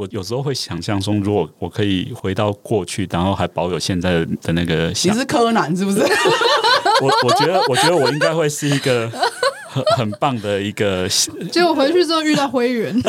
[0.00, 6.00] 我有时候会想象中，如果我可以回到过去，然后还保有现在的那个，你是柯南是不是？
[7.02, 9.10] 我我觉得，我觉得我应该会是一个
[9.68, 11.06] 很很棒的一个。
[11.52, 12.98] 结果回去之后遇到灰原。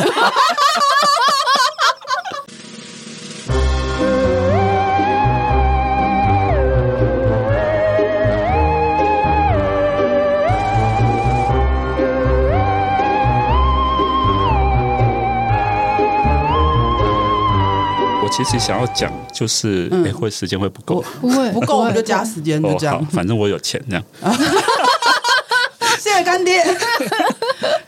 [18.43, 23.07] 其实想要讲就是，哎、嗯，会时间会不够，不会不够，我们就加时间，就这样、哦。
[23.11, 24.03] 反正我有钱，这样。
[25.99, 26.63] 谢谢干爹。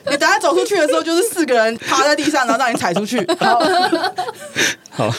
[0.05, 3.26] 你 等下走出去的时候，就是四个人趴在地上，然后让你踩出去。
[3.39, 3.59] 好，
[4.91, 5.09] 好，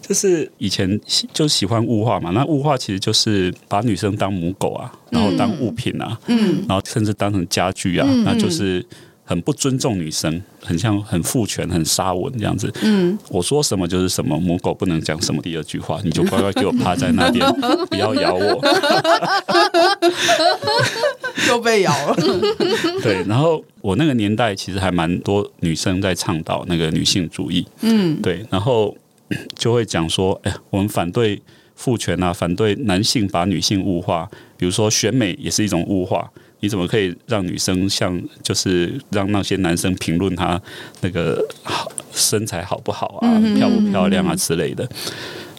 [0.00, 0.98] 就是以前
[1.32, 2.30] 就喜欢物化嘛。
[2.30, 8.84] 那物化其实就是把女生当母狗啊，然后当物品啊，嗯，然后甚至当成家具啊，嗯、那就是。
[9.30, 12.68] 很不尊重女生，很像很父权、很沙文这样子。
[12.82, 15.40] 嗯，我说什么就是什么，母狗不能讲什么。
[15.40, 17.48] 第二句话，你就乖乖给我趴在那边，
[17.88, 18.60] 不要咬我。
[21.46, 22.16] 又被咬了。
[23.04, 27.64] 对，然后我那个年代其实还蛮多女生在倡导那个女性主义。
[27.82, 28.96] 嗯，对，然后
[29.54, 31.40] 就会讲说，哎，我们反对
[31.76, 36.28] 父权啊，反对男性把女性物化，比如说选美也是一种物化。
[36.60, 40.60] 你怎么可以让女生像，就是让那些男生评论她
[41.00, 44.88] 那个好身材好不好啊，漂不漂亮啊之类的？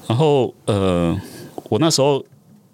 [0.08, 1.19] 然后呃，
[1.69, 2.23] 我那时候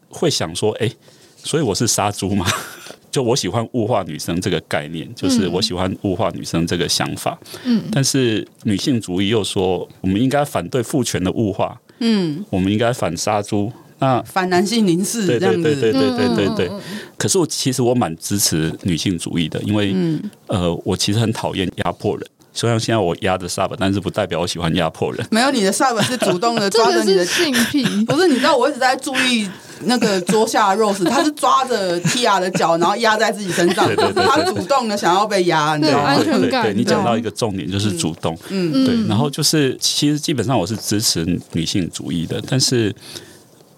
[0.09, 0.91] 会想说，哎，
[1.37, 2.45] 所以我是杀猪吗？
[3.09, 7.39] 就我喜欢物化女生这个概念，就是我喜欢物化女生这个想法。
[7.63, 11.79] 嗯，但是女性主义又说，我们应该反对父权的物化。
[11.99, 13.71] 嗯，我们应该反杀猪。
[13.99, 16.71] 那反男性凝视这样子，对对对对对对对。
[17.17, 22.25] 可是我其实我蛮支持女性主义的，因为、嗯、呃，我其实很讨厌压迫人。
[22.53, 25.23] 虽然现在我压着 sub，但是不代表我喜欢压迫人。
[25.29, 28.27] 没有，你的 sub 是主动的抓着你的性癖， 不是？
[28.27, 29.47] 你知道我一直在注意
[29.85, 36.41] 那个桌下的 Rose，他是抓着 Tia 的脚，然后压在自己身上，对对对对，他主动的想要被压，对安全感。
[36.41, 38.35] 对，对，对，你讲到一个重点，就是主动。
[38.49, 39.07] 嗯，对。
[39.07, 42.93] 然后就是，其实基本上我是支持女性主义的，但是。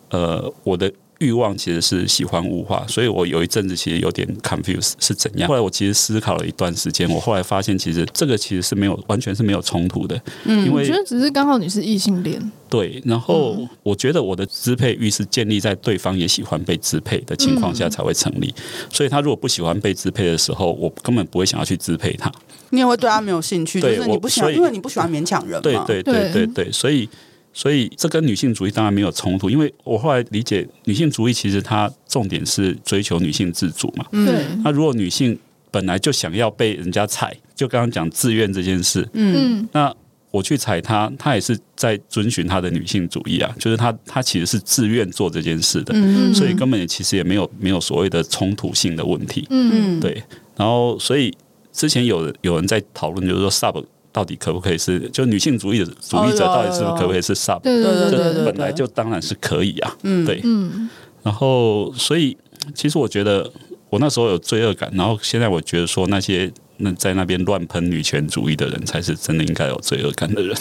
[0.09, 5.49] 呃，我的欲望其实是喜欢物化，所以我有一阵子其实有点 confused 是怎样。
[5.49, 10.19] 后来我其实思考了一段时间，我后来发现其实这个其实是没有完全是没有冲突的。
[10.45, 12.41] 嗯，因为我觉得只是刚好你是异性恋。
[12.69, 18.53] 对，然后我觉得我的支配欲是建立在对方也喜欢被支配的情况下才会成立。
[18.89, 22.31] 所以他如果不喜欢被支配的时候，我根本不会想要去支配他。
[22.69, 25.83] 你也会对他没有兴趣，就是你不喜欢，因为你不喜欢勉强人嘛。
[25.85, 27.09] 对对对对对，所以。
[27.51, 34.05] 所以这跟女性主义当然没有冲突，因为我后来理解，女性主义其实它重点是追求女性自主嘛。
[34.11, 34.61] 嗯。
[34.63, 35.37] 那如果女性
[35.71, 39.93] 本来就想要被人家踩，就刚刚讲自愿这件事，嗯，那
[40.31, 50.23] 我去踩她，她也是在遵循她的女性主义啊，就是她她其实是自愿做这件事的，嗯，所以根本也其实也没有没有所谓的冲突性的问题，嗯，对。
[50.55, 51.33] 然后，所以
[51.71, 53.83] 之前有有人在讨论，就是说 sub。
[54.11, 54.99] 到底可不可以是？
[55.09, 57.59] 就女性主义的主义者到底是不是可不可以是 sub？
[57.61, 59.95] 对对对本来就当然是可以啊。
[60.03, 60.41] 嗯，对。
[60.43, 60.89] 嗯。
[61.21, 62.35] 然后，所以
[62.73, 63.51] 其实我觉得
[63.89, 70.57] 我那时候有罪恶感，然后现在我觉得说那些那在那边乱喷女权主义的人才是真的应该有罪恶感的人。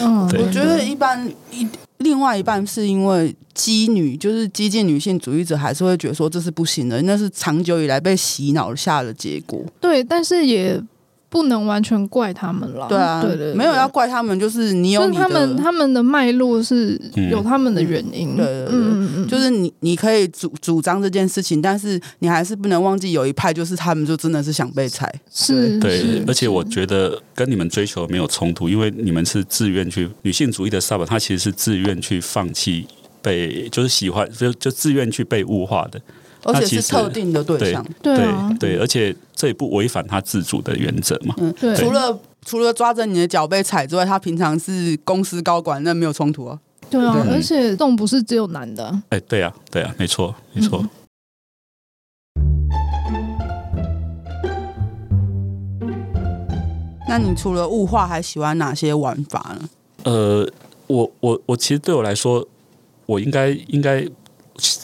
[0.00, 0.42] 嗯， 对。
[0.42, 1.66] 我觉得一般一
[1.98, 9.64] 另外一半是因为激女，就是激进女性主义者还是会觉得说这是不行的，那是长久以来被洗脑下的结果。
[9.80, 10.80] 对，但是也。
[11.28, 16.98] 不能完全怪他们了，对啊，对对，对，没有要怪他们，就是你有你的，他们他们的脉络是
[17.30, 32.86] 有他们的原因，嗯、对对对，嗯、就是你你可以主主张这件事情，但是你还是不能忘记有一派，就是他们就真的是想被踩，是，对，而且我觉得跟你们追求没有冲突，因为你们是自愿去女性主义的 sub，他其实是自愿去放弃
[33.20, 36.00] 被，就是喜欢就就自愿去被物化的。
[36.46, 41.34] 而且是特定的对象，对对，对，而且这也不违反他自主的原则嘛。
[41.38, 41.74] 嗯，对。
[41.74, 46.58] 除了除了抓着你的脚被踩之外，他平常是公司高管，那没有冲突啊。
[46.88, 49.02] 对啊，而且这种不是只有男的。
[49.08, 50.84] 哎，对啊，对啊，没错，没错。
[57.08, 59.68] 那你除了物化，还喜欢哪些玩法呢？
[60.04, 60.48] 呃，
[60.86, 62.46] 我我我其实对我来说，
[63.06, 64.06] 我应该应该。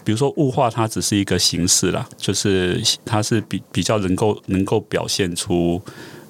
[0.04, 5.80] 比如说物化，它只是一个形式啦，就是它是比比较能够能够表现出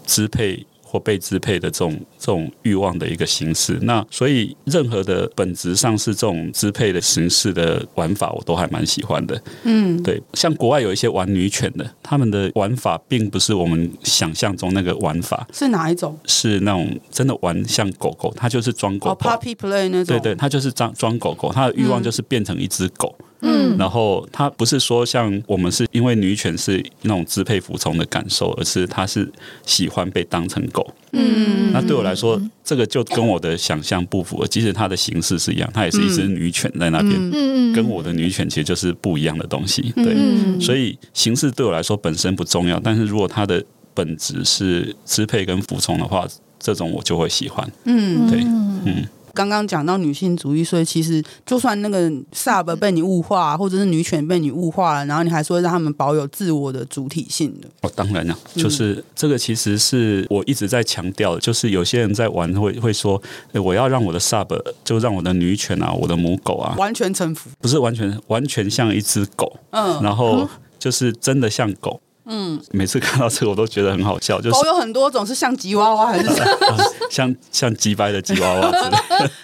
[0.07, 3.79] 支配或被支配的这种这种欲望的一个形式。
[3.81, 9.43] 那所以任何的本质上是这种支配的形式的玩法，我都还蛮喜欢的。
[9.63, 15.47] 嗯，对，像国外有一些玩女犬的，他们的玩法并不是我们想象中那个玩法。
[15.51, 16.19] 是哪一种？
[16.27, 19.31] 是那种真的玩像狗狗，它就是装狗狗。
[19.31, 20.19] Oh, puppy play 那种。
[20.19, 23.17] 对对，它就是装装狗狗，它的欲望就是变成一只狗。
[23.19, 29.31] 嗯嗯，然后它不是说像我们是因为女犬是那种支配服从的感受，而是它是
[29.67, 30.95] 喜欢被当成狗。
[31.13, 34.47] 嗯，那对我来说，这个就跟我的想象不符合。
[34.47, 37.13] 即使它的形式是一样，它也是一只女犬在那边。
[37.33, 39.93] 嗯，跟我的女犬其实就是不一样的东西。
[39.97, 40.17] 对，
[40.61, 43.63] 所以形式对我来说本身不重要，但是如果它的
[43.93, 46.27] 本质是支配跟服从的话，
[46.59, 47.71] 这种我就会喜欢。
[47.85, 48.41] 嗯，对，
[48.87, 49.05] 嗯。
[49.35, 57.69] 刚刚讲到女性主义，所以其实就算那个 sub 被你物化，或者是女犬被你物化了，然后你还是会让他们保有自我的主体性的。
[57.81, 63.21] 哦，当然了，就是、嗯、这个其实是我一直在强调的，就是有些人在玩会会说，
[63.55, 64.47] 我要让我的 sub
[64.85, 70.47] 就让我的女犬啊，我的母狗啊，完全臣服，不是完全完全像一只狗，嗯，然后
[70.79, 72.02] 就是真的像狗。
[72.25, 74.41] 嗯，每次看到这个我都觉得很好笑。
[74.41, 76.29] 就是狗有很多种，是像吉娃娃还是
[77.11, 78.97] 像像鸡掰的吉娃娃之类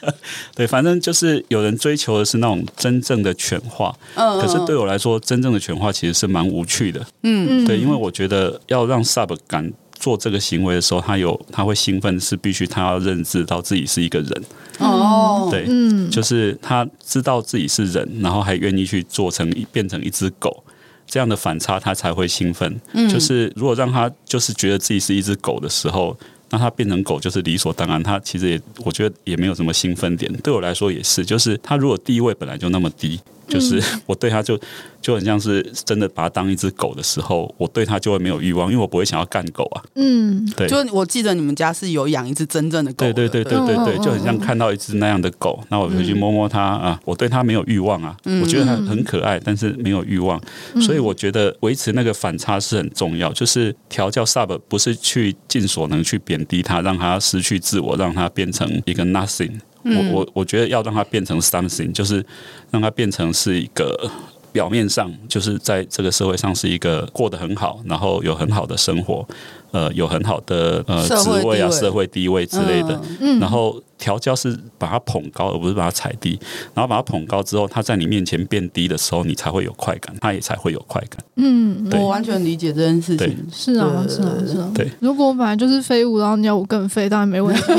[0.06, 0.14] 的？
[0.54, 3.94] 对，反正就是有人追求的是那种真正的犬化。
[4.14, 7.04] 嗯，可是对我来说，真正的犬化其实是蛮无趣的。
[7.24, 14.44] 嗯，对，因为我觉得要让 Sub 敢做这个行为的时候，他有他会兴奋，是必须他要认知到自己是一个人。
[14.78, 20.62] 哦，对，嗯，就是他知道自己是人，然后还愿意去做成变成一只狗。
[21.08, 22.80] 这样的反差，他才会兴奋。
[22.92, 26.16] 嗯，就是如果让他就是觉得自己是一只狗的时候，
[26.50, 28.00] 那他变成狗就是理所当然。
[28.02, 30.32] 他其实也，我觉得也没有什么兴奋点。
[30.44, 33.18] 对我来说也是，就是他如果地位本来就那么低。
[33.48, 34.58] 就是 我对它就
[35.00, 39.82] 就很像是真的把它当一只狗的时候，我对他就会没有欲望，因为我不会想要干狗啊。
[39.94, 40.68] 嗯，对。
[40.68, 43.12] 就我记得你们家是有养一只真正的狗的。
[43.12, 50.40] 对对对对对对，就很像看到一只那样的狗，那我就去摸摸它啊，我对它没有欲望啊，我觉得它很可爱，但是没有欲望。
[50.80, 59.52] 所以我觉得维持那个反差是很重要，就是调教 sub 不是去尽所能去贬低它，让它失去自我，让它变成一个 nothing。
[59.84, 62.24] 我我我觉得要让它变成 something，就是
[62.70, 64.10] 让它变成是一个
[64.52, 69.26] 表面上就是在这个社会上是一个过得很好，然后有很好的生活，
[69.70, 73.00] 呃，有很好的呃职位啊、社会地位之类的。
[73.20, 76.38] 嗯，然后调教是把它捧高，而不是把它踩低。
[76.74, 81.22] 然后把它捧高之后，它在你面前变低的时候，你才会有快感，它也才会有快感。
[81.36, 83.36] 嗯，我完全理解这件事情。
[83.52, 84.70] 是啊，是啊，是啊。
[84.74, 87.62] 对，如果我本来就是废物，然后你要我更废，当然没问题。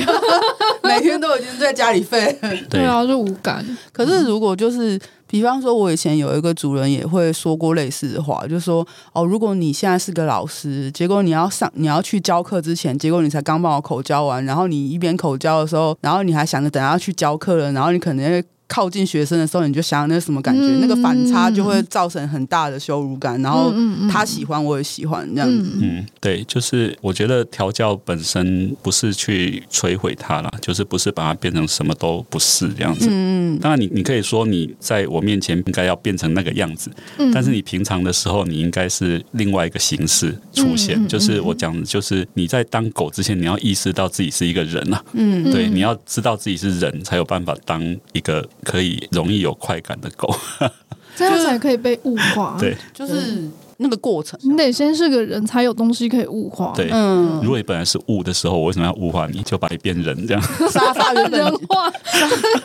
[1.00, 2.38] 每天都已经在家里废，
[2.70, 3.66] 对啊，就无感。
[3.94, 18.44] 可是如果就是，比方说，我以前有一个主人也会说过类似的话，就是说，哦，如果你现在是个老师，结果你要上，你要去教课之前，结果你才刚帮我口交完，然后你一边口交的时候，然后你还想着等下去教课了，然后你可能会。
[18.70, 20.62] 靠近学生的时候，你就想想那什么感觉？
[20.62, 23.42] 嗯、那个反差就会造成很大的羞辱感。
[23.42, 23.74] 然后
[24.10, 25.80] 他喜欢，我也喜欢这样子。
[25.82, 33.08] 嗯，对，就是我觉得调教本身不是去摧毁他啦，就是不是把它变成什么都不是这样子。
[33.10, 41.04] 嗯，当然你你可以说你在我面前应该要变成那个样子，嗯、但是你平常的时候你应该是另外一个形式出现。
[41.04, 45.04] 嗯、就是我讲的，就是你在当狗之前，你要意识到自己是一个人啊。
[45.14, 47.84] 嗯，对，你要知道自己是人才有办法当
[48.14, 48.48] 一个。
[48.64, 50.34] 可以容易有快感的狗，
[51.16, 52.56] 这样才可以被物化。
[52.60, 53.48] 对，就是
[53.78, 56.74] 那个过程，你得先是个人，才有东西可以物化。
[56.76, 59.42] 对，嗯，如果你本来是物的时候，我为什么要物化你？
[59.44, 60.42] 就把你变人这样。
[60.70, 61.92] 沙发原本人化，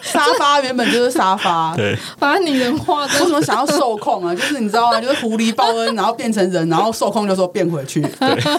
[0.03, 3.05] 沙发原本就是沙发，对，把你人化。
[3.05, 4.35] 为什么想要受控啊？
[4.35, 5.01] 就是你知道吗？
[5.01, 8.01] 就是狐狸报恩，然后变成人，然后受控就说变回去。
[8.03, 8.39] 对。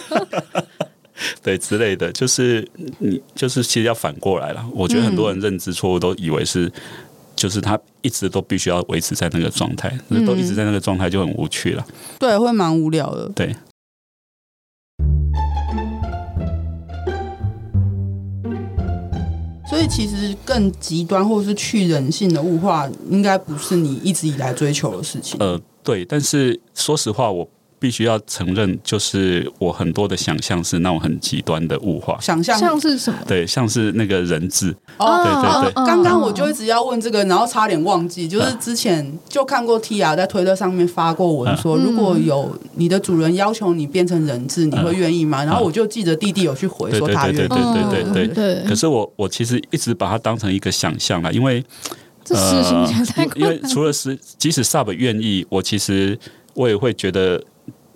[1.41, 2.67] 对之类的，就是
[2.99, 4.61] 你就是其实要反过来了。
[4.73, 6.69] 我觉得很多人认知错误，都以为是
[7.35, 11.85] 就是他一直都必须要维持在那个状态，嗯、都一直在那个状态就很无趣了。
[12.17, 13.29] 对，会蛮无聊的。
[13.29, 13.55] 对。
[19.67, 25.37] 所以其实更极端或者是去人性的物化，应该不是你一直以来追求的事情。
[25.39, 26.05] 呃，对。
[26.05, 27.49] 但是说实话，我。
[27.85, 32.17] 必须要承认，就是我很多的想象是那种很极端的物化。
[32.19, 33.19] 想象像是什么？
[33.27, 34.75] 对，像是那个人质。
[34.97, 35.85] 哦，对对对。
[35.85, 45.45] 刚刚我就一直要问这个，然后差点忘记，就是之前就看过 Tia 在推特上面发过文说，如果有你的主人要求你变成人质，你会愿意吗？
[45.45, 47.47] 然后我就记得弟弟有去回说他愿意。
[47.47, 48.63] 对对对对对对。
[48.67, 51.63] 可是我我其实一直把它当成一个想象了，因为
[52.29, 52.91] 呃，
[53.35, 56.17] 因为除了是即使 Sub 愿意，我其实
[56.55, 57.39] 我也会觉得。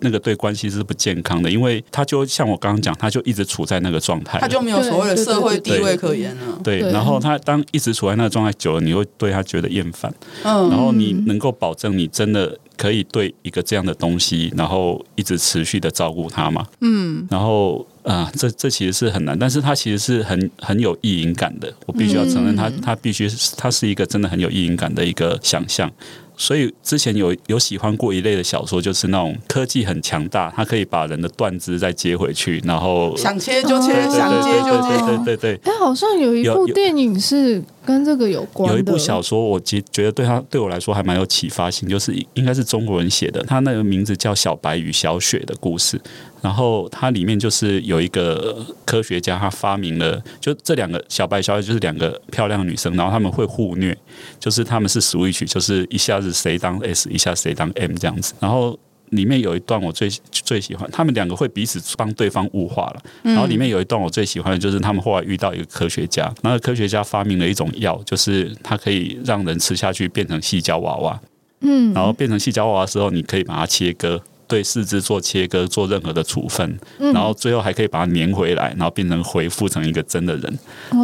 [0.00, 6.58] 那个对关系是不健康的，因为他就像我刚刚讲，他就一直处在那个状态，他就没有所谓的社会地位可言了。
[6.64, 10.12] 对，然后他当一直处在那个状态久了，你会对他觉得厌烦。
[10.42, 16.66] 嗯，然后你能够保证你真的可以对一个这样的东西，然后一直持续的照顾他吗？
[16.80, 21.72] 嗯，然后啊、呃，这这其实是很难，但是他其实是很很有意淫感的。
[21.86, 25.90] 我必须要承认他，他他必须是他是一个真的很有意淫感的一个想象。
[26.40, 35.60] 所以之前有有喜欢过一类的小说，就是那种科技很强大，它可以把人的断肢再接回去，然后想切就切，想接就接，对对对。
[35.64, 38.74] 哎，好像有一部电影是跟这个有关的。
[38.74, 45.98] 有一部小说，我觉觉得对他对我来说还蛮有启发性，就是应该是中国人写的，他那个名字叫《小白与小雪的故事》。
[46.42, 53.94] 然后它里面就是有一个科学家，他发明了，就这两个小白小雪就是两个漂亮的女生，然后他们会互虐，
[54.38, 58.32] 就是他们是 switch，就是一下子谁当 S，一下谁当 M 这样子。
[58.40, 58.78] 然后
[59.10, 63.02] 里面有一段我最最喜欢，他们两个会彼此帮对方物化了。
[63.22, 71.20] 然后里面有一段我最喜欢的就是他们后来遇到一个科学家，那个科学家发明了一种药，就是它可以让人吃下去变成细胶娃娃。
[71.60, 74.22] 嗯，然后变成细胶娃娃的时候，你可以把它切割。
[74.50, 80.58] 对四肢做切割，做任何的处分，然后最后还可以把它粘回来，然后变成恢复成一个真的人。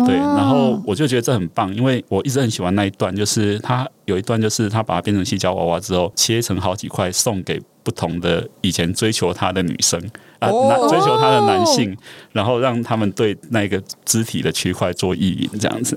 [0.05, 10.01] 对，然后我就觉得这很棒，因为我一直很喜欢那一段，就是他有一段，就是他把它变成细胶娃娃之后，切成好几块送给不同的以前追求他的女生
[10.41, 11.97] 啊，男追求他的男性，
[12.33, 15.97] 然后让他们对那个肢体的区块做意淫，这样子。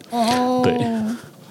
[0.63, 0.74] 对。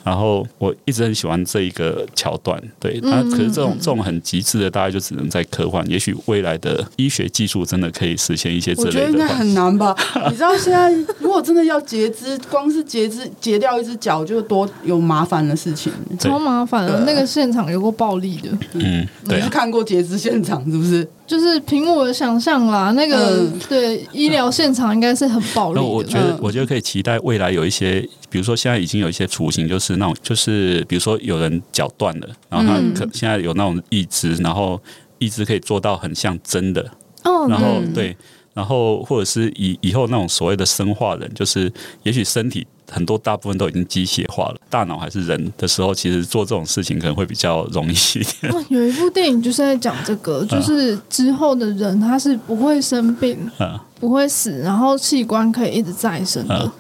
[0.09, 5.87] 然后我一直很喜欢这一个桥段，对，那可是这种这种很极致的，大概就只能在科幻。
[5.87, 9.01] 也许未来的医学技术真的可以实现一些这类的。
[9.01, 9.95] 我觉得应该很难吧？
[10.31, 17.01] 你知道现在如果真的要截肢，光是截肢截掉一只脚就多有麻烦的事情，超麻烦的。
[17.01, 21.07] 那个现场有过暴力的，嗯，对，你是看过截肢现场是不是？
[21.27, 25.85] 就是凭我的想象啦，那个、嗯、对医疗现场应该是很暴力的。
[25.85, 34.81] 我觉得，我觉得可以期待未来有一些，比如说现在已经有一些雏形，就是那种，就是比如说有人脚断了，然后他可现在有那种义肢，然后
[35.19, 36.91] 义肢可以做到很像真的。
[37.25, 38.17] 哦，然后对，
[38.55, 42.67] 然后或者是以以后那种所谓的生化人，就是也许身体。
[42.91, 48.65] 很多大部分都已经机械化了，大脑还是人的时候，其实做这种事情可能会比较容易一点。
[48.71, 56.63] 有一部电影就是在讲这个，就是之后的人他是不会生病，嗯、不会死，然后器官可以一直再生的。
[56.65, 56.73] 嗯、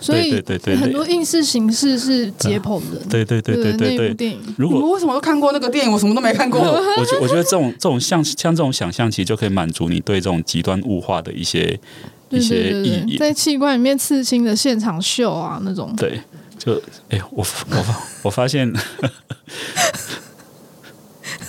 [0.00, 0.42] 所以
[0.76, 2.98] 很多应试形式是解剖的。
[3.08, 4.14] 对对对对对对。
[4.14, 5.92] 电影，如果你们为什么都看过那个电影？
[5.92, 6.60] 我什么都没看过。
[6.60, 11.78] 我觉我觉得这种这种像像这种想象，其实就可以满足你对这种极端物化的一些。
[12.30, 16.20] 一些意义，对对对，在器官里面刺青的现场秀啊，那种对，
[16.58, 16.74] 就
[17.08, 17.84] 哎、欸，我我
[18.22, 18.72] 我发现，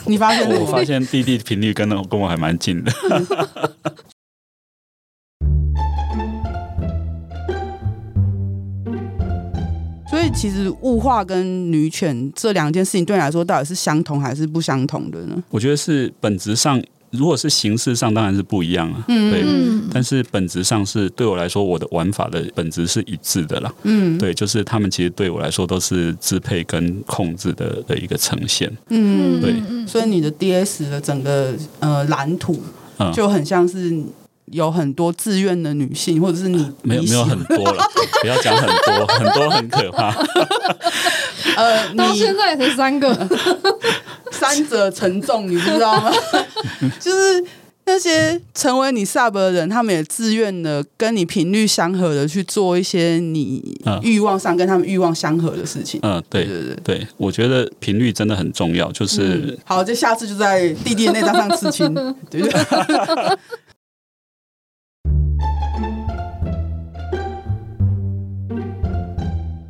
[0.05, 2.91] 你发现我发现弟弟频率跟我跟我还蛮近的。
[10.35, 15.43] 其实物化跟女权这两件事情，对你来说到底是相同还是不相同的呢？
[15.49, 16.81] 我觉得是本质上。
[17.11, 19.45] 如果是形式上当然是不一样啊，嗯、对，
[19.93, 23.73] 但是本质上是对我来说，我的玩法的本质是一致的啦。
[23.83, 28.69] 嗯，对，就是他们其实对我来说都是支配跟控制的的一个呈现。
[28.89, 29.55] 嗯，对，
[29.87, 32.59] 所以你的 DS 的整个呃蓝图
[33.13, 33.97] 就很像是
[34.51, 37.83] 有很多自愿的女性，或者是你、啊、没有没有很多了，
[38.21, 40.15] 不要讲很多，很多很可怕。
[41.55, 43.15] 呃，到现在才三个。
[44.31, 46.11] 三者沉重，你不知道吗？
[46.99, 47.41] 就是
[47.85, 56.01] 那些成为你 sub 的人，他们也自愿的跟你频率相合的去做一些你欲望上跟他们欲望相合的事情。
[56.03, 58.91] 嗯，对对对对，我觉得频率真的很重要。
[58.91, 61.93] 就是、嗯、好，就下次就在弟弟的那张上刺青，
[62.29, 63.37] 对不对？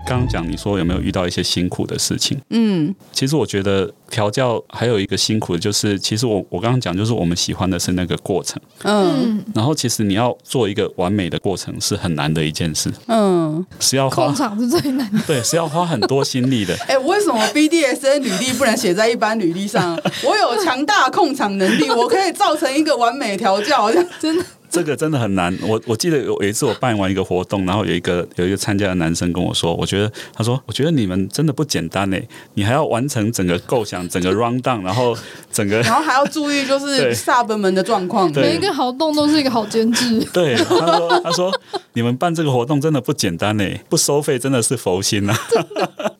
[0.05, 2.39] 刚刚讲你说有没有遇到一些辛苦的事情？
[2.51, 16.75] 嗯，其实我觉得调教还有一个辛苦的就是，其实我我刚刚讲就是我们喜欢的是那个过程，嗯，然后其实你要做一个完美的过程是很难的一件事，嗯，是要花，控场是最难的， 对，是要花很多心力的。
[16.87, 19.99] 哎、欸，为什么 BDSN 履历不能写在一般履历上？
[20.23, 24.45] 我有强大控场能力，我可以造成一个完美调教，好像真的。
[24.69, 25.55] 这个真的很难。
[25.61, 32.17] 我我记得有有一次我办完一个活动，然后有一个有一个参加的男生跟我说，我觉得他说，我觉得你们真的不简单呢。
[32.53, 35.15] 你还要完成整个构想，整个 round down，然后
[35.51, 40.19] 整个， 然后还要注意就是 sub 们的状况，每一个好动都是一个好监制。
[40.33, 41.61] 对，他说他说
[41.93, 45.37] 你们办这个活动真的不简单呢，不收费真的是佛心啊。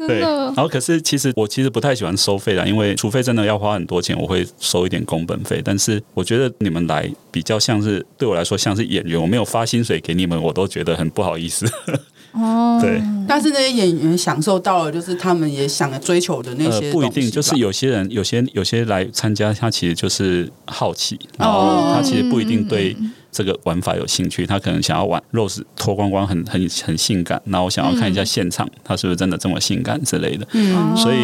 [0.08, 5.60] 对，然后可是其实我其实不太喜欢收费啦，因为除非真的要花很多钱，我会收一点工本费。
[5.66, 11.66] 但是我觉得你们来比较像是对我来说像是演员，我没有发薪水给你们，我都觉得很不好意思。
[12.32, 16.92] 哦， 对，但是那些演员享受到了，就是他们也想追求的那些、呃。
[16.94, 22.96] 不一定，就是有些人，有些有些来参加，他其实就是好奇，然后他其实不一定对。
[23.36, 30.48] 这个玩法有兴趣，他可能想要玩 Rose 脱光光很很很性感，然后我想要看一下现场，他、嗯、是不是真的这么性感之类的。
[30.54, 31.18] 嗯，所以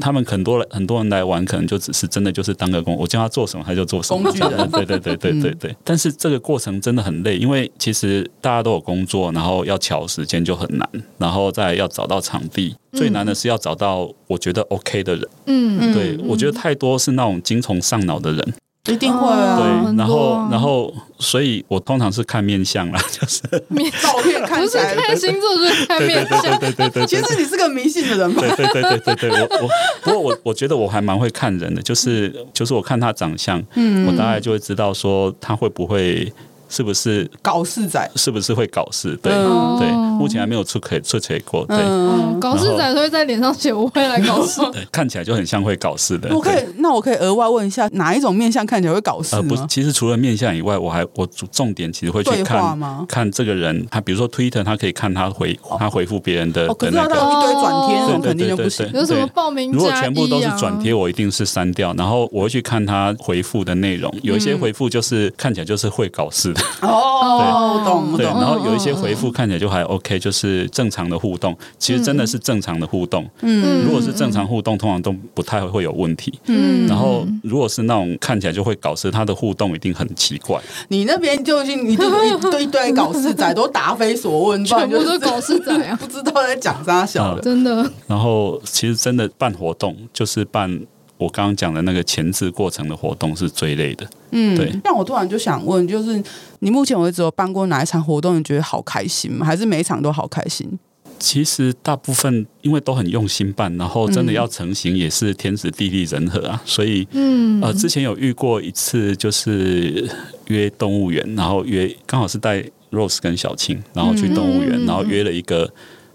[0.00, 4.22] 他们很多很多人来玩，可能就只是真的就是当个工，我叫他做什么他就做什么。
[4.22, 5.76] 工具人，对对对对对对。
[5.84, 10.88] 但是这个过程真的很累，因为其实大家都有工作，然后要乔时间就很难，
[11.18, 15.28] 然后再要找到场地，最难的是要找到我觉得 OK 的人。
[15.46, 18.54] 嗯，对，我觉得太多是那种精虫上脑的人。
[18.86, 26.58] 一定会啊，对，然后，然后，所以我通常是看面相啦， 就是面照片看不是看星座，就是看面相。
[26.58, 28.40] 对对对对，其实你是个迷信的人嘛。
[28.40, 29.68] 对对对对对对，我我
[30.02, 36.32] 不过我我觉得我还蛮会看人的，就是就是我看他长相，嗯，我大概就会知道说他会不会。
[36.70, 38.10] 是不是搞事仔？
[38.16, 39.14] 是不是会搞事？
[39.22, 41.66] 对、嗯、对，目前还没有出可以出错过。
[41.66, 44.60] 对，嗯、搞事仔都会在脸上写“我会来搞事
[44.90, 46.34] ”，看起来就很像会搞事的。
[46.34, 49.34] 我可以，那我可以额外问一下，哪一种面相看起来会搞事？
[49.34, 56.68] 呃，不是，其实除了面相以外，我还我重点其实会去看看这个人，他比如说 Twitter，他可以看他回他回复别人的。
[56.68, 58.88] 哦，可是他有一堆转贴，那种肯定就不行。
[58.94, 59.74] 有什么报名、啊？
[59.74, 61.92] 如果全部都是转贴，我一定是删掉。
[61.94, 66.59] 然后我会去看他回复的内容，有一些回复就是看起来就是会搞事的。
[66.82, 66.88] 哦。
[67.60, 73.28] 哦，懂对，然后有一些回复看起来就还 OK，就是正常的互动，其实真的是正常的互动。
[73.40, 76.32] 嗯，如果是正常互动，通常都不太会有问题。
[76.46, 80.60] 嗯，然后如果是那种看起来就会搞事，他的互动一定很奇怪。
[80.88, 87.90] 你那边就是你就一堆一堆搞事仔，都答非所问，全部都是搞事仔啊， 不知道在讲啥小的，真的。
[88.06, 90.80] 然后其实真的办活动就是办。
[91.20, 94.72] 我刚刚讲的那个前置过程的活动是最累的，嗯，对。
[94.82, 96.20] 但我突然就想问，就是
[96.60, 99.44] 你目前为止有办过哪一场活动，你觉得好开心吗？
[99.44, 100.78] 还是每一场都好开心？
[101.18, 110.10] 其实大部分因为都很用心办，然后真的要成型也是天时地利人和啊，所以，嗯，呃，之前有遇过一次，就是
[110.46, 115.70] 约动物园，然后约刚好是带 Rose 跟小青，然后去动物园，然后约了一个。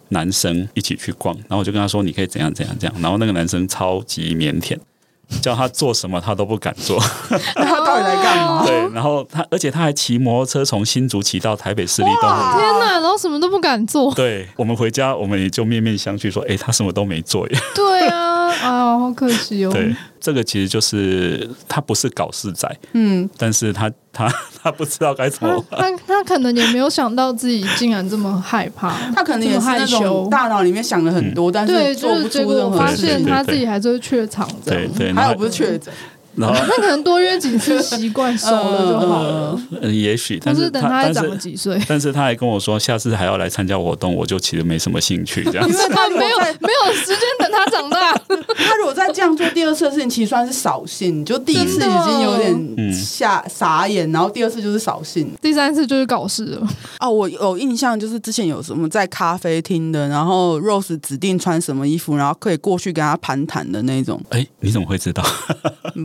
[0.10, 4.78] 男生一起去逛，然后我就跟他说：“你可以怎样怎样怎样。”然后那个男生超级腼腆，
[5.42, 7.02] 叫他做什么他都不敢做。
[7.56, 8.64] 那他到底来干嘛？
[8.68, 12.52] 对，然后他而且他还骑摩托车从新竹骑到台北市立动物园。
[12.58, 13.00] 天哪！
[13.00, 14.14] 然后什么都不敢做。
[14.14, 19.72] 对，我们回家，我们也就面面相觑，说：“哎，他什么都没做耶。”对啊，啊，好可惜哦。
[19.72, 23.92] 对，这个其实就是他不是搞事仔，嗯，但是他。
[24.18, 35.94] 他他 不知道该怎么办，他他可能也没有想到自己竟然这么害怕，他可能也是那种大脑里面想了很多，但是做不出任何发现他自己还是会怯场，对对，还有不是确诊。
[36.38, 39.62] 然后 那可能多约几次，习惯熟了就好了。
[39.82, 45.74] 嗯，也许，但是等他还长了几岁， 但是他还跟我说，下次还要来参加活动，我就其实没什么兴趣这样子。
[45.74, 48.14] 因为他没有没有时间等他长大。
[48.58, 51.26] 他如果再这样做第二次的事情，其实算是扫兴。
[51.26, 56.68] 就第一次已经有点吓傻眼，然后第二次就是扫兴，第三次就是搞事了。
[57.00, 64.22] 哦，我有印象，就是之前有什么在咖啡厅的，然后 Rose 指定穿什么衣服，然后可以过去跟他攀谈的那种。
[64.30, 65.24] 哎，你怎么会知道？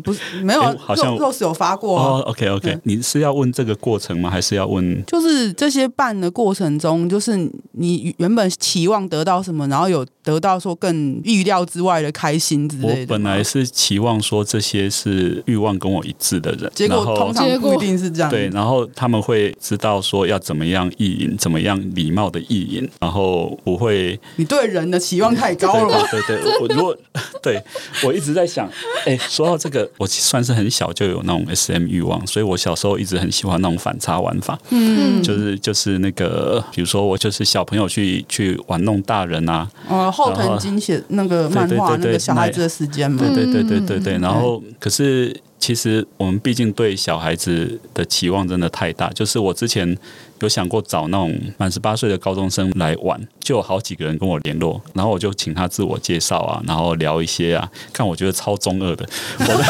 [0.02, 2.22] 不是没有，好像 Rose 有发过哦。
[2.28, 4.30] OK OK，你是要问这个过程吗？
[4.30, 5.04] 还是要问？
[5.04, 7.36] 就是这些办的过程中，就是
[7.72, 13.00] 你原本期望得到什么，然后有得到说更预料之外的开心之类的。
[13.02, 18.30] 我本来是期望说这些是欲望跟我一致的人，结果通常不一定是这样。
[18.30, 24.18] 对，然后他们会知道说要怎么样意淫，怎么样礼貌的意淫，然后不会。
[24.36, 26.06] 你对人的期望太高了。
[26.10, 26.96] 对对对，我如果
[27.42, 27.60] 对
[28.04, 28.68] 我一直在想，
[29.04, 29.90] 哎，说到这个。
[29.98, 49.96] 我算是很小就有那种 SM 欲望，所以我小时候一直很喜欢那种反差玩法，嗯，就是就是那个，比如说我就是小朋友去去玩弄大人啊，哦，后藤金写那个漫画那个小孩子的时间嘛，对对对对对对对，然后可是其实我们毕竟对小孩子的期望真的太大，就是我之前。
[50.40, 59.06] 有想过找那种满十八岁的高中生来玩，就有好几个人跟我联络，然后我就请他自我介绍啊，然后聊一些啊，看我觉得超中二的，
[59.38, 59.64] 我的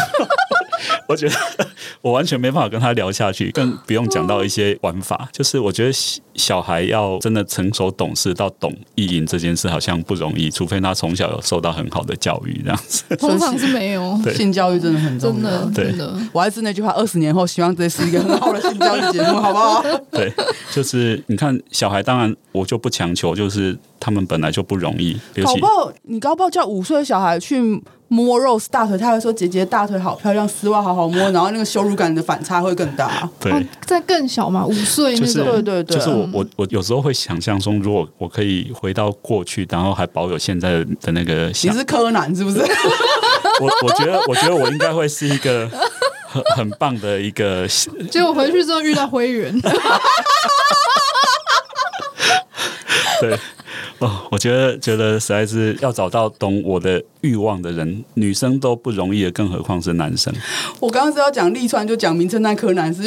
[1.08, 1.34] 我觉得
[2.02, 5.28] 我完全没办法跟他聊下去，更不用讲到一些玩法。
[5.32, 5.92] 就是我觉得
[6.40, 13.04] 小孩要真的成熟懂事到懂意淫这件事，好像不容易，除非他从小有受到很好的教育，这样子。
[13.20, 14.18] 通常是没有。
[14.34, 16.16] 性教育真的很重要，真的，真的。
[16.32, 19.84] 我还是那句话，二十年后希望这是一个很好的性教育节目，好不好？
[20.10, 20.32] 对，
[20.72, 25.16] 就是你看小孩，当然我就不强求，就是他们本来就不容易。
[25.44, 27.82] 搞不好你搞不好叫五岁的小孩去。
[28.12, 33.30] 摸 Rose 大腿，他会说：“姐姐大腿好漂亮，丝袜好好摸。”然后那个羞辱感的反差会更大。
[33.38, 35.26] 对，在更小嘛，五岁那种。
[35.26, 41.46] 就是、对对对，就是我我我有时候会想象中，如果我可以回到过去，然后还保有现在的那个。
[41.46, 42.60] 你是柯南是不是？
[43.60, 45.68] 我我觉得，我觉得我应该会是一个
[46.26, 47.66] 很很棒的一个。
[48.10, 49.58] 结果回去之后遇到灰原。
[53.20, 53.38] 对。
[53.98, 60.32] 哦，我觉得觉得实在是要找到懂我的欲望的人，女生都不容易的，更何况是男生。
[60.78, 63.02] 我刚刚是要讲立川，就讲名侦探柯南是。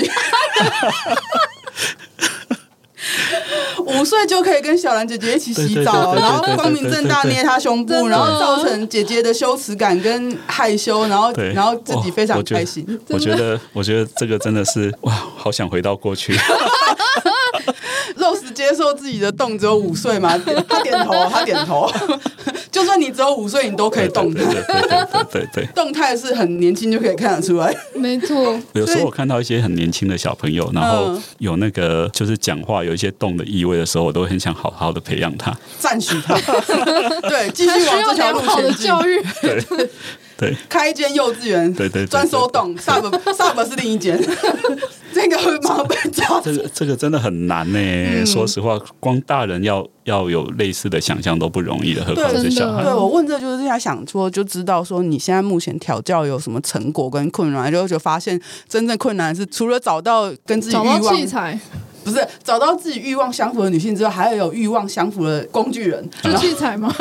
[4.03, 12.85] 五岁就可以跟小兰姐姐一起洗澡，然后光明正大捏她胸部，然后造成姐姐的羞耻感跟害羞，然后然后自己非常开心。
[13.07, 16.37] 我觉得，我觉得这个真的是哇，好想回到过去。
[18.19, 20.37] Rose 接受自己的洞只有五岁吗？
[20.67, 21.89] 他点头，他点头。
[22.73, 24.43] 就算你只有五岁，你都可以动态。
[24.43, 27.73] 对对对对对，动态是很年轻就可以看得出来。
[27.93, 28.59] 没错。
[28.73, 36.35] 有时候我看到一些很年轻的小朋友，然后有那个就是讲话有一些动的意味的时候，我都很想好好的培养他，赞许他。
[37.21, 38.87] 对，继续往这条路前进。
[38.87, 39.23] 教育。
[39.39, 39.89] 对。
[40.37, 44.19] 对，开一间幼稚园，对对，专收动，sub sub 是另一间，
[45.13, 46.41] 这个会马上被抓。
[46.41, 47.79] 这个这个真的很难呢。
[47.79, 52.83] 嗯、说实话，光大人要要有类似的想象都不容易的，何况是小孩。
[52.83, 61.59] 对，我问这就是在想说，就知道说你现在目前调教有什么成果跟困难，就就发现真正困难是除了找到跟自己欲望器材。
[62.03, 66.93] 不是找到自己欲望相符的女性之后，还要有欲望相符的工具人，就器材吗？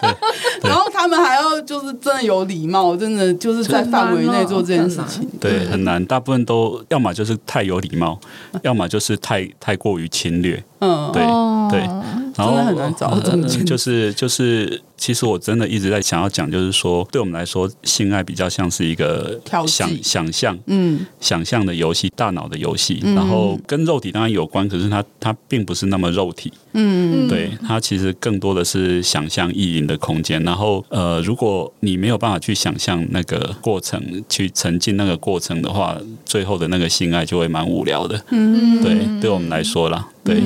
[0.62, 5.28] 然后他们还要就是真的有礼貌，真的就是在范围内做这件事情。
[5.40, 6.04] 对，很难。
[6.06, 8.18] 大部分都要么就是太有礼貌，
[8.62, 10.62] 要么就是太太过于侵略。
[10.80, 11.22] 嗯，对
[11.70, 11.88] 对。
[12.36, 13.18] 然后真的很难找，
[13.64, 14.82] 就是就是。
[14.98, 23.02] 其实我真的一直在想要讲，就是说，对我们来说，性爱比较像是一个想想象，嗯，想象的游戏，大脑的游戏。
[23.14, 30.42] 然后跟肉体当然有关，可是它它并不是那么肉体，嗯，对，它其实更多的是想象意淫的空间。
[30.44, 38.18] 然后呃，如果你没有办法去想象那个过程，去沉浸那个过程的话，最后的那个性爱就会蛮无聊的。
[38.30, 40.40] 嗯，对，对我们来说啦，对，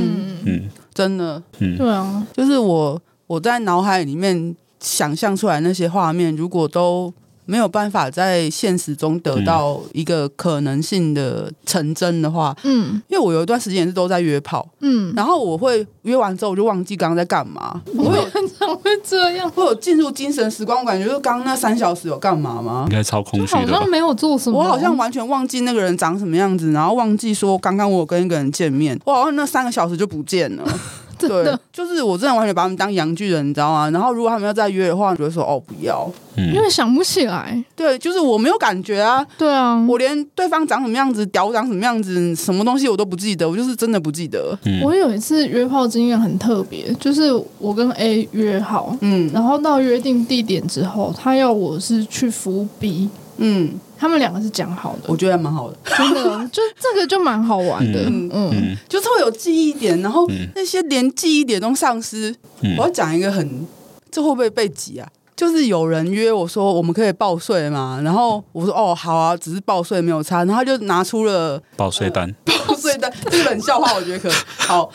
[0.44, 0.68] 嗯，
[1.00, 3.00] 真的，嗯，对啊，就是我。
[3.30, 7.14] 我在脑海里面想象出来那些画面，如果都
[7.50, 22.84] 没有办法在现实中得到一个可能性的成真的话，嗯，因为我有一段时间是都在约炮，嗯，然后我会约完之后我就忘记刚刚在干嘛，我有很常会这样，会有进入精神时光，我感觉就刚刚那三小时有干嘛吗？
[22.88, 30.64] 应该超空虚的，好像没有做什么，我好像完全忘记那个人长什么样子，然后忘记说刚刚我有跟一个人见面，我好像那三个小时就不见了。
[31.28, 33.90] 对，就是我真的完全把他们当洋巨人，你知道吗？
[33.90, 37.62] 然后如果他们要再约的话，我就会说哦不要，因为想不起来。
[37.74, 39.26] 对，就是我没有感觉啊。
[39.38, 44.58] 对啊，我连对方长什么样子，屌长什么样子，什么东西我都不记得，我就是真的不记得。
[44.64, 53.08] 嗯、我有一次约炮经验很特别，就是我跟 A 约好，嗯，然后到约定地点之后，他要我是去服 B，
[53.40, 53.78] 嗯。
[53.98, 62.34] 他们两个是讲好的，我觉得还蛮好的，真的，就 这个就蛮好玩的，嗯，嗯，就是会有记忆点，然后那些连记忆点都丧失。
[62.62, 63.66] 嗯、我要讲一个很，
[64.10, 65.06] 这会不会被挤啊？
[65.36, 74.90] 就是有人约我说我们可以报税嘛，然后我说哦好啊，只是报税没有差，然后他就拿出了报税单，呃、报税单，这个冷笑话我觉得可好，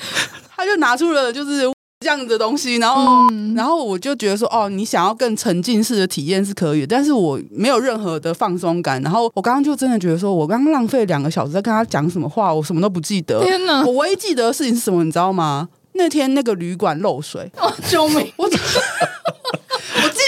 [0.58, 1.75] 他就拿出了就是。
[2.06, 9.02] 这样的东西，然后，嗯、然后我就觉得说，哦，你想要更沉浸式的体验是可以，但是我没有任何的放松感。
[9.02, 13.42] 然后我刚刚就真的觉得说，我刚刚浪费两个小时在跟他讲什么话，我什么都不记得。
[13.44, 13.84] 天哪！
[13.84, 15.68] 我唯一记得的事情是什么，你知道吗？
[15.94, 18.32] 那天那个旅馆漏水，哦，救命！
[18.38, 18.48] 我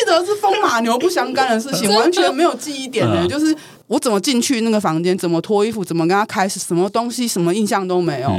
[0.10, 3.56] 得是风马牛不相干的事情，完全没有记忆点的，就是。
[3.88, 5.17] 我怎么进去那个房间？
[5.17, 5.82] 怎么脱衣服？
[5.82, 6.60] 怎么跟他开始？
[6.60, 7.26] 什么东西？
[7.26, 8.30] 什么印象都没有，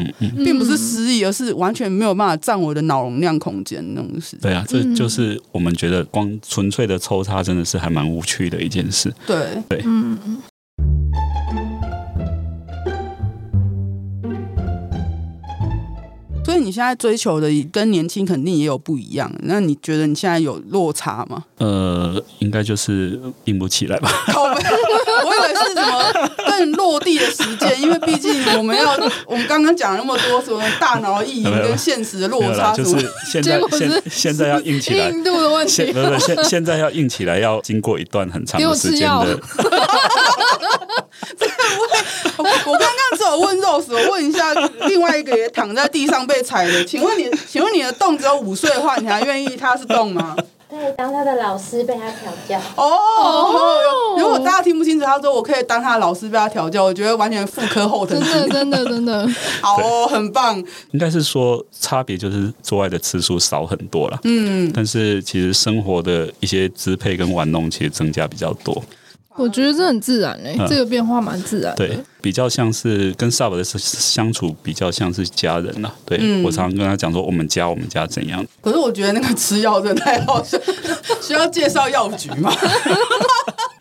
[0.44, 4.36] 并不是失忆，而是完全没有办法占我的脑容量空间那种事。
[4.42, 9.10] 对啊，这就是我们觉得光纯粹的抽插真的是还蛮无趣的一件事。
[9.26, 9.38] 对
[9.70, 10.18] 对，嗯。
[16.48, 21.44] 所以你现在追求的跟年轻肯定也有不一样，那你觉得你现在有落差吗？
[21.58, 24.10] 呃，应该就是硬不起来吧。
[24.34, 26.02] 我以为是什么
[26.46, 28.92] 更落地的实践，因为毕竟我们要
[29.26, 32.96] 我们刚刚讲了那么多什么大脑意淫跟现实的落差，就是
[33.30, 39.38] 现在现现在要硬起来，硬度的问题，不是现现在要硬起来，要经过一段很长的时间的。
[42.36, 44.54] 我我刚刚只有问 Rose，我问一下
[44.86, 50.36] 另外一个也躺在地上被踩的，请问你，请问你的洞只有五岁的话，你还愿意他是洞吗？
[50.70, 52.84] 可以当他的老师被他调教哦。
[52.84, 58.20] Oh, 如果大家听不清楚，他说我可以当他的老师被他调教，我觉得完全复刻后藤。
[58.20, 59.26] 真的真的真 的
[59.62, 60.62] 好哦，很棒。
[60.90, 64.18] 应该是说差别就是做爱的次数少很多了。
[64.24, 68.84] 嗯，但是其实生活的一些支配跟玩弄其实增加比较多。
[69.38, 71.86] 我觉得这很自然诶、欸，嗯、这个变化蛮自然的。
[71.86, 75.90] 对，比较像是跟 Sub 的相处，比较像是家人呐。
[76.04, 78.44] 对、嗯、我常常跟他讲说，我们家我们家怎样。
[78.60, 80.58] 可是我觉得那个吃药真的太好笑，
[81.22, 82.52] 需要介绍药局吗？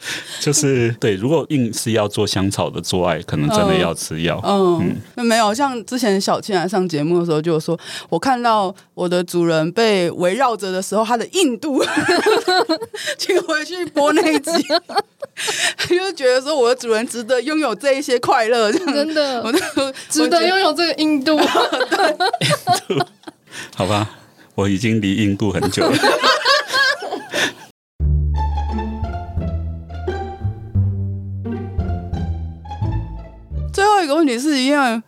[0.39, 4.39] 就是对，如果硬是要做香草的做爱，可能真的要吃药。
[4.43, 7.77] 嗯，嗯那没有像之前小倩来上节目的时候，就说
[8.09, 11.83] 我看到我的主人被围绕着的时候，他的硬度，
[13.17, 14.51] 请回去播那一集，
[15.89, 19.59] 就觉得说我的主人值得拥有这一些快乐，真的，我就
[20.09, 21.37] 值得拥有这个硬度。
[21.37, 23.05] 对，硬度，
[23.75, 24.09] 好吧，
[24.55, 25.97] 我已经离硬度很久了。
[33.97, 35.01] 最后一个问题是因为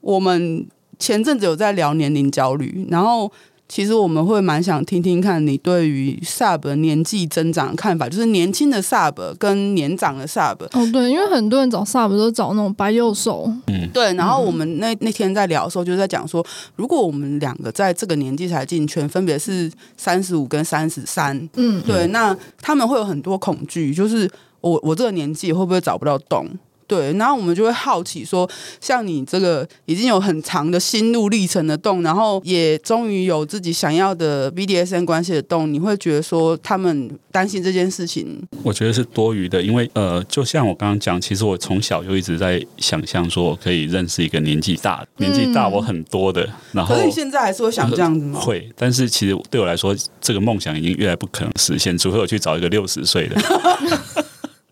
[0.00, 0.64] 我们
[1.00, 3.30] 前阵子有在聊年龄焦虑，然后
[3.68, 10.62] 其实我们会蛮想听听看你对于 Sub 年纪增长的看法，就是年轻的 Sub 跟年长的 Sub。
[10.62, 13.52] 哦，对，因为很多人找 Sub 都找那种白幼瘦。
[13.66, 14.14] 嗯，对。
[14.14, 24.30] 然后我们那那天在聊的时候，就在讲说，如果我们两个在这个年纪才进圈，分别是三十五跟三十三，嗯，对，那他们会有很多恐惧，就是
[24.60, 26.46] 我我这个年纪会不会找不到洞？
[26.86, 28.48] 对，然后我们就会好奇说，
[28.80, 38.40] 像你这个已经有很长的心路历程的洞，然后也终于有自己想要的 BDSN 关系的洞，你会觉得说他们担心这件事情？
[38.62, 48.38] 我觉得是多余的，因为呃，就像我刚刚讲，其实我从小就一直在想象说我可以认识一个年纪大、年纪大我很多的，然后可是你现在还是会想这样子吗？
[48.44, 53.36] 会，但是其实对我来说，这个梦想已经越来不可能实现，除非我去找一个六十岁的。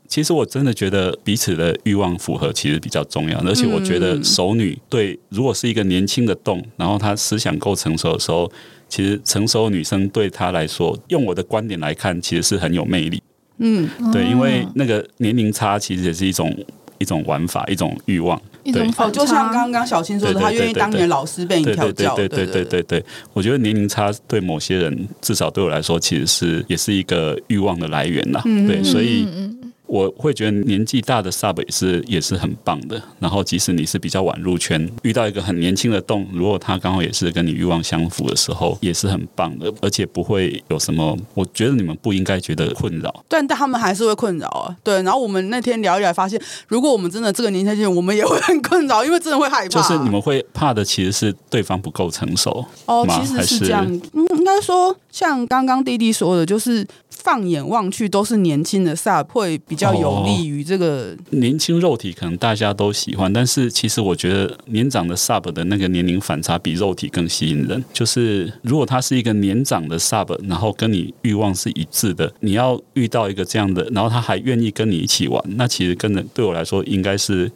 [0.06, 8.50] 其实我真的觉得彼此的欲望符合其实比较重要，而且我觉得熟女对，如果是一个年轻的洞，然后她思想够成熟的时候，
[8.88, 13.20] 其实成熟女生对她来说，用我的观点来看，其实是很有魅力。
[13.58, 16.54] 嗯，对，因为那个年龄差其实也是一种
[16.98, 18.40] 一种玩法，一种欲望。
[18.72, 22.14] 对，哦，就像刚刚小青说的，她愿意当你的老师被你调教。
[22.14, 28.40] 对对对对对对，我觉得年龄差对某些人，至少对我来说，其实是也是一个欲望的来源呐。
[28.44, 29.26] 对，所以。
[29.86, 33.00] 我会觉得年纪大的 Sub 也是也是很棒的。
[33.18, 39.72] 然后，即使你是比较晚入圈，遇到一个很年轻的洞，如果他刚好也是跟你欲望相符的时候，也是很棒的。
[39.82, 43.24] 而且不会有什么，我觉得你们不应该觉得困扰。
[43.28, 44.74] 但他们还是会困扰啊。
[44.82, 45.02] 对。
[45.02, 49.68] 然后我们那天聊一聊，发现如果我们真的这个年纪，我们也会很困扰，因为真的会害怕。
[49.68, 52.64] 就是你们会怕的，其实是对方不够成熟。
[52.86, 53.84] 哦，其实是这样。
[54.14, 56.86] 嗯，应该说像刚刚弟弟说的，就是。
[57.16, 63.32] 放眼望去都是年轻的 Sub，会比较有利于这个、哦、年轻肉体，可能大家都喜欢。
[63.32, 67.84] 但是其实我觉得年长的 Sub 的那个年龄反差比肉体更吸引人。
[67.92, 77.50] 就是如果他是一个年长的 Sub，然后跟你欲望是一致的，你要遇到一个这样的，然后他还愿意跟你一起玩，那其实跟人对我来说应该是。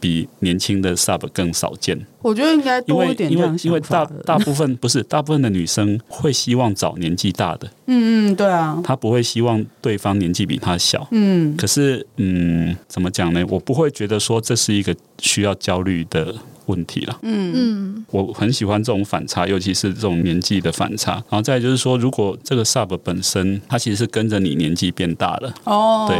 [0.00, 13.44] 比年轻的 Sub 更少见，我觉得应该多一点，因为因为因为大大部分不是大部分的女生会希望找年纪大的，嗯嗯，对啊，她不会希望对方年纪比她小，嗯，可是嗯，怎么讲呢？
[13.48, 16.34] 我不会觉得说这是一个需要焦虑的。
[16.70, 17.52] 问题了，嗯。
[17.52, 21.12] 嗯，我很喜欢这种反差，尤其是这种年纪的反差。
[21.12, 26.16] 然后再就是说，如果这个 Sub 本身它其实是跟着你年纪变大了，哦，对，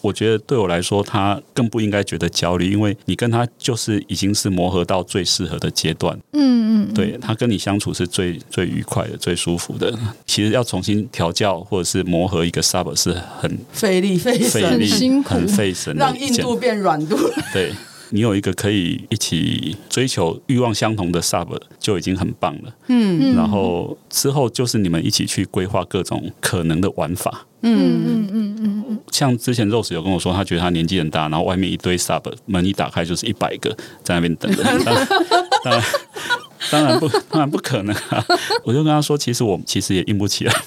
[0.00, 9.92] 我觉得对我来说，他更不应该觉得焦虑，因为你跟他就是已经是磨合到最适合的阶段，嗯嗯，对，他跟你相处是最最愉快的、最舒服的。
[10.26, 17.16] 其实要重新调教或者是磨合一个 Sub 是很费力、费神、费力、很辛苦、很费神，让硬度变软度，
[17.52, 17.72] 对。
[18.10, 22.74] 你有一个可以一起追求欲望相同的 Sub 就已经很棒了。
[22.88, 27.46] 嗯，然后之后就是你们一起去规划各种可能的玩法。
[27.60, 28.98] 嗯嗯嗯嗯嗯。
[29.10, 34.62] 像之前 Rose 有跟我说，他觉得他年纪很大，然后外面一堆 Sub，门一打开就是一百个在那边等着。
[34.62, 35.06] 当然，
[35.64, 35.82] 当然，
[36.70, 38.24] 当然不，当然不可能啊！
[38.64, 40.54] 我就跟他说，其实我其实也硬不起来。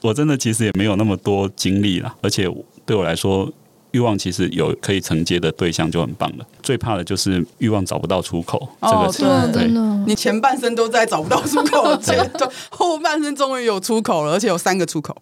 [0.00, 2.48] 我真的其实也没有那么多精力了，而且
[2.84, 3.52] 对我来说。
[3.92, 8.68] 欲望其实有可以承接的对象就很棒了，最怕的就是欲望找不到出口。
[8.80, 9.72] 哦，这个对，对，
[10.06, 15.14] 你前半生都在找不到出口， 对，后半生终于有出口了，而且有三个出口。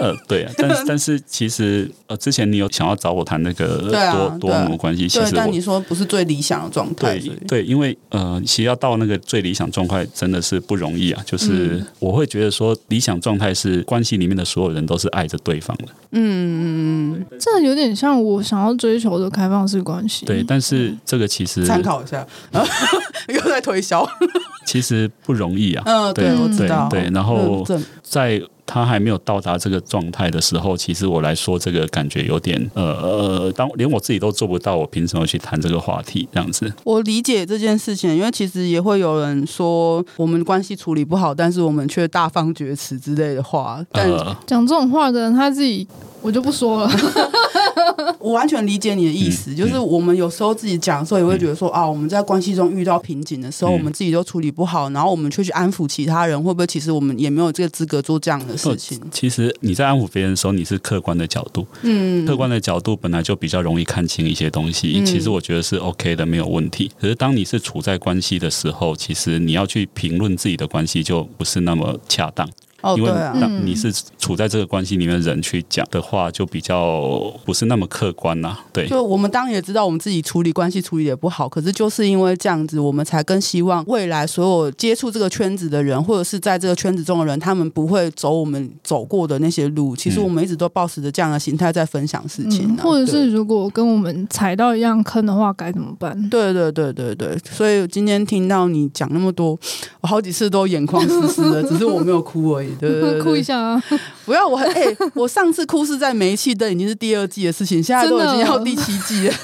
[0.00, 7.18] 呃，对啊，但是 但是其实呃，之前你有想要找我谈那个多、啊、多母关系，其实但你说不是最理想的状态。
[7.18, 11.22] 对对，因为呃，其实要到那个最理想状态真的是不容易啊。
[11.24, 15.84] 就是我会觉得说，理想状态是关系里面的所有人都是爱着对方的。
[16.10, 18.09] 嗯嗯嗯，这有点像。
[18.10, 22.26] 像我想要追求的开放式关系，对，但是这个其实参考一下，
[23.32, 24.04] 又在推销，
[24.66, 25.82] 其实不容易啊。
[25.86, 26.88] 嗯，对，我知道。
[26.90, 27.64] 对，然后
[28.02, 36.28] 在他还没有到达这个状态的时候，其实我来说这个感觉有点呃呃，当连我自己都做不到，我凭什么去谈这个话题？
[36.32, 43.84] 这样子，我理解这件事情，因为其实也会有人说我们关系处理不好，但是我们却大放厥词之类的话。
[43.92, 44.08] 但
[44.46, 45.86] 讲、呃、这种话的人，他自己。
[46.22, 46.90] 我就不说了，
[48.18, 59.00] 我完全理解你的意思，嗯、就是我们有时候自己讲的时候，也会觉得说、嗯、啊，我们在关系中遇到瓶颈的时候，嗯、我们自己都处理不好，然后我们却去安抚其他人，会不会其实我们也没有这个资格做这样的事情？
[59.10, 64.92] 其实你在安抚别人的时候，你是客观的角度，嗯，客观的角度本来就比较容易看清一些东西。
[64.96, 66.90] 嗯、其实我觉得是 OK 的，没有问题。
[67.00, 72.48] 可是当你是处在关系的时候，其实你要去评论自己的关系，就不是那么恰当。
[72.82, 78.56] 哦，因为那，你是处在这个关系里面的人去讲的话，就比较不是那么客观呐。
[78.72, 89.94] 对，就我们当然也知道我们自己处理关系处理的不好，可是就是因为这样子，我们才更希望未来所有接触这个圈子的人，或者是在这个圈子中的人，他们不会走我们走过的那些路。
[89.94, 96.16] 其实我们一直都保持着这样的心态在分享事情，啊，或者是如果跟我们踩到一样坑的话，该怎么办？
[96.30, 99.58] 对对对对对，所以今天听到你讲那么多，
[100.00, 102.69] 我好几次都眼眶湿湿的，只是我没有哭而已。
[102.78, 103.58] 对对 对，哭一下。
[103.58, 103.82] 啊！
[104.24, 109.34] 不要我哎、欸，我上次哭是在煤气灯已经是第二季的事情， 现在都已经要第七季了。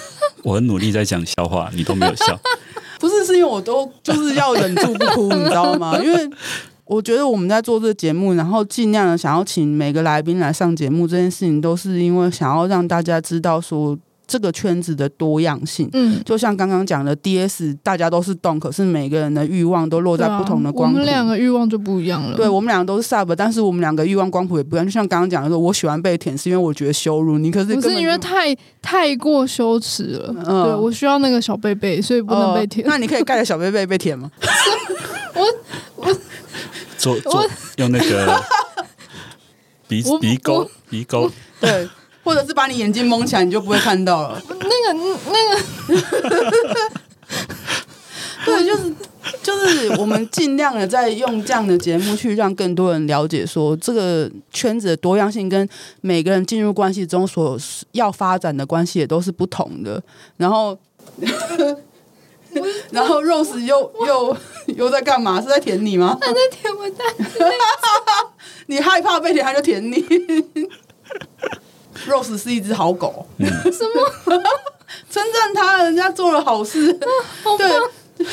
[0.43, 2.39] 我很努力在讲笑话，你都没有笑。
[3.01, 5.99] 不是，是因为我都就是要忍住不哭，你知道吗？
[6.03, 6.31] 因为
[6.85, 13.99] 我觉得我们在做这个节目，然后尽量的想要请每个来宾来上节目，这件事情都是因为想要让大家知道说。
[14.27, 20.99] 这个圈子的多样性，嗯，就像刚刚讲的，DS 大家都是动，可是每个人的欲望都落在不同的光谱。
[20.99, 22.37] 我们两个欲望就不一样了。
[22.37, 24.85] 对，我们两个都是 Sub，但是我们两个欲望光谱也不一样。
[24.85, 30.35] 就像刚刚讲的说，我喜欢被舔，是因为我觉得羞辱你，可是不是因为太太过羞耻了。
[30.45, 32.85] 嗯，对，我需要那个小贝贝，所以不能被舔。
[32.85, 34.29] 呃，那你可以盖着小贝贝被舔吗？
[35.35, 36.19] 我我
[36.99, 38.43] 做做用那个
[39.87, 41.89] 鼻鼻沟鼻沟对。
[42.27, 44.43] 或者是把你眼睛蒙起来，你就不会看到了。
[44.49, 44.93] 那个，
[45.31, 45.57] 那个，
[48.45, 48.93] 对，就是
[49.45, 55.69] 就是，我们尽量的在用这样的节目去让更多人了解，说这个圈子的多样性跟
[56.01, 57.57] 每个人进入关系中所
[57.93, 60.03] 要发展的关系也都是不同的。
[60.37, 60.77] 然后，
[62.91, 64.37] 然后 Rose 又又
[64.75, 65.41] 又在干嘛？
[65.41, 66.19] 是在舔你吗？
[66.21, 67.07] 他在舔我蛋。
[68.67, 70.05] 你害怕被舔，他就舔你。
[72.09, 74.13] Rose 是一只好狗， 什么？
[75.11, 76.93] 称赞他，人家做了好事，
[77.59, 78.27] 对。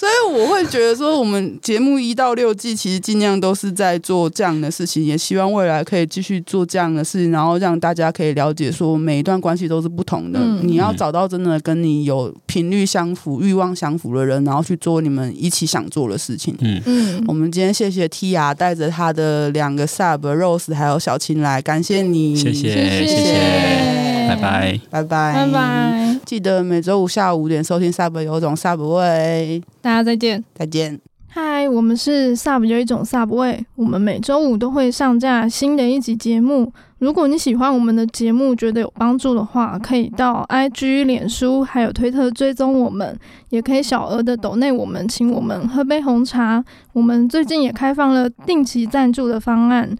[0.00, 10.40] 所以我会觉得说，我们节目一到六季其实尽量都是在做这样的事情，也希望未来可以继续做这样的事情，然后让大家可以了解说，每一段关系都是不同的。
[10.40, 16.56] 嗯、你要找到真的跟你有频率相符、欲望相符的人，然后去做你们一起想做的事情。
[16.60, 17.24] 嗯嗯。
[17.28, 26.19] 我们今天谢谢 Tia 带着他的两个 Sub Rose 还有小青来，感谢你，谢谢谢谢，拜拜拜拜拜拜。
[26.30, 29.60] 记得每周五下午五点收听 Sub 有种 Sub 味。
[29.82, 30.96] 大家再见，再见。
[31.26, 36.72] 嗨，我们是 Sub 有一种 Sub 味，我们每周五都会上架新的一集节目。
[37.00, 46.64] 如果你喜欢我们的节目，觉得有帮助的话，可以到 IG、脸书还有推特追踪我们，也可以小额的抖内我们，请我们喝杯红茶。
[46.92, 49.96] 我们最近也开放了定期赞助的方案，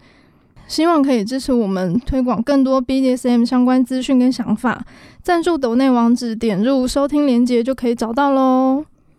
[0.65, 4.85] 希望可以支持我们推广更多 BDSM 相关资讯跟想法。
[5.23, 8.85] 赞助抖内网址点入收听连接就可以找到喽。